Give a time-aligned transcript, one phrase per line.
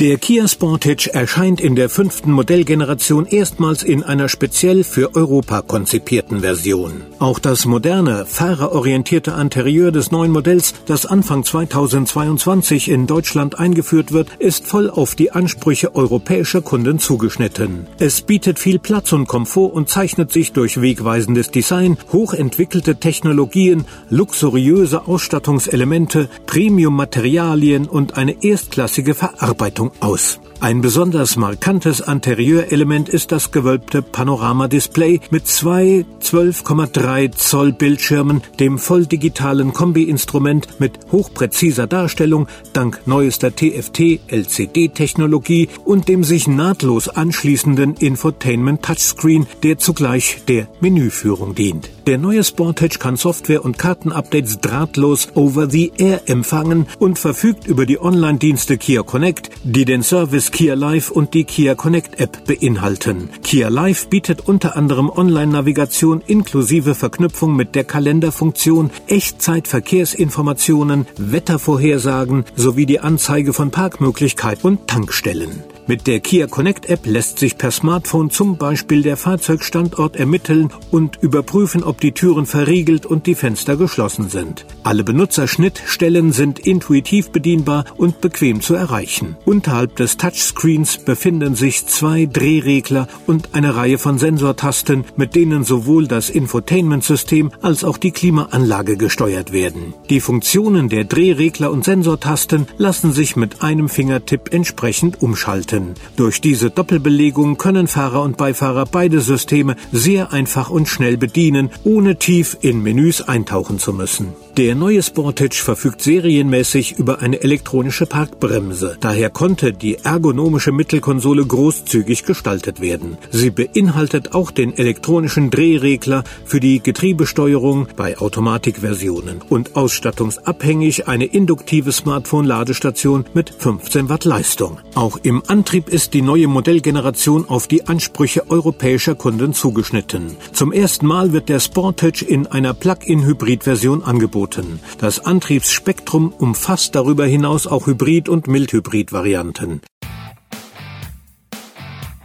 [0.00, 6.40] Der Kia Sportage erscheint in der fünften Modellgeneration erstmals in einer speziell für Europa konzipierten
[6.40, 7.02] Version.
[7.18, 14.30] Auch das moderne, fahrerorientierte Interieur des neuen Modells, das Anfang 2022 in Deutschland eingeführt wird,
[14.38, 17.86] ist voll auf die Ansprüche europäischer Kunden zugeschnitten.
[17.98, 25.06] Es bietet viel Platz und Komfort und zeichnet sich durch wegweisendes Design, hochentwickelte Technologien, luxuriöse
[25.06, 30.38] Ausstattungselemente, Premium-Materialien und eine erstklassige Verarbeitung aus.
[30.62, 39.72] Ein besonders markantes Anterieurement ist das gewölbte Panoramadisplay mit zwei 12,3 Zoll Bildschirmen, dem volldigitalen
[39.72, 49.78] Kombi-Instrument mit hochpräziser Darstellung dank neuester TFT-LCD-Technologie und dem sich nahtlos anschließenden Infotainment Touchscreen, der
[49.78, 51.88] zugleich der Menüführung dient.
[52.06, 57.86] Der neue Sportage kann Software- und Kartenupdates drahtlos over the air empfangen und verfügt über
[57.86, 63.30] die Online-Dienste Kia Connect, die den Service Kia Live und die Kia Connect App beinhalten.
[63.42, 73.00] Kia Live bietet unter anderem Online-Navigation inklusive Verknüpfung mit der Kalenderfunktion, Echtzeit-Verkehrsinformationen, Wettervorhersagen sowie die
[73.00, 75.62] Anzeige von Parkmöglichkeiten und Tankstellen.
[75.90, 81.18] Mit der Kia Connect App lässt sich per Smartphone zum Beispiel der Fahrzeugstandort ermitteln und
[81.20, 84.66] überprüfen, ob die Türen verriegelt und die Fenster geschlossen sind.
[84.84, 89.36] Alle Benutzerschnittstellen sind intuitiv bedienbar und bequem zu erreichen.
[89.44, 96.06] Unterhalb des Touchscreens befinden sich zwei Drehregler und eine Reihe von Sensortasten, mit denen sowohl
[96.06, 99.92] das Infotainment-System als auch die Klimaanlage gesteuert werden.
[100.08, 105.94] Die Funktionen der Drehregler und Sensortasten lassen sich mit einem Fingertipp entsprechend umschalten können.
[106.16, 112.16] Durch diese Doppelbelegung können Fahrer und Beifahrer beide Systeme sehr einfach und schnell bedienen, ohne
[112.16, 114.28] tief in Menüs eintauchen zu müssen.
[114.60, 118.98] Der neue Sportage verfügt serienmäßig über eine elektronische Parkbremse.
[119.00, 123.16] Daher konnte die ergonomische Mittelkonsole großzügig gestaltet werden.
[123.30, 131.90] Sie beinhaltet auch den elektronischen Drehregler für die Getriebesteuerung bei Automatikversionen und ausstattungsabhängig eine induktive
[131.90, 134.76] Smartphone-Ladestation mit 15 Watt Leistung.
[134.94, 140.36] Auch im Antrieb ist die neue Modellgeneration auf die Ansprüche europäischer Kunden zugeschnitten.
[140.52, 144.80] Zum ersten Mal wird der Sportage in einer Plug-in-Hybrid-Version angeboten angeboten.
[144.98, 149.80] Das Antriebsspektrum umfasst darüber hinaus auch Hybrid- und Mildhybrid-Varianten.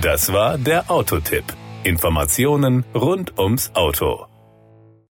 [0.00, 1.44] Das war der Autotipp.
[1.82, 4.29] Informationen rund ums Auto.